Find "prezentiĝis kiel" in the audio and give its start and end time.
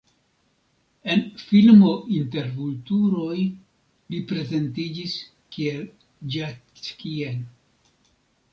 4.33-5.87